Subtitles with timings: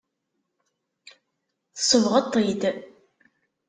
[1.75, 2.63] Tsebɣeḍ-t-id.